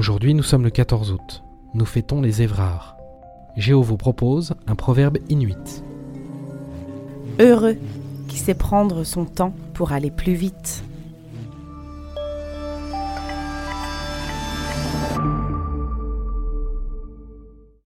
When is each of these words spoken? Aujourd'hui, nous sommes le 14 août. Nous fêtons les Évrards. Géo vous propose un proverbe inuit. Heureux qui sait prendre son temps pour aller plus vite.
Aujourd'hui, 0.00 0.32
nous 0.32 0.42
sommes 0.42 0.62
le 0.62 0.70
14 0.70 1.12
août. 1.12 1.42
Nous 1.74 1.84
fêtons 1.84 2.22
les 2.22 2.40
Évrards. 2.40 2.96
Géo 3.58 3.82
vous 3.82 3.98
propose 3.98 4.54
un 4.66 4.74
proverbe 4.74 5.18
inuit. 5.28 5.84
Heureux 7.38 7.76
qui 8.26 8.38
sait 8.38 8.54
prendre 8.54 9.04
son 9.04 9.26
temps 9.26 9.52
pour 9.74 9.92
aller 9.92 10.10
plus 10.10 10.32
vite. 10.32 10.84